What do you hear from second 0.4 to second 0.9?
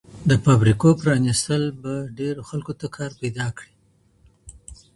فابریکو